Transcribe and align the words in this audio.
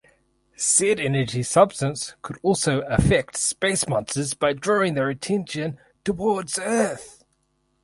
Said 0.55 0.99
energy 0.99 1.43
substance 1.43 2.15
could 2.23 2.39
also 2.41 2.81
affect 2.87 3.37
space 3.37 3.87
monsters 3.87 4.33
by 4.33 4.51
drawing 4.53 4.95
their 4.95 5.09
attention 5.11 5.77
towards 6.03 6.57
Earth. 6.57 7.23